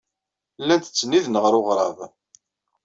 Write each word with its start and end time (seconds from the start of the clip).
Llant 0.61 0.87
ttsennident 0.89 1.39
ɣer 1.43 1.53
weɣrab. 1.57 1.97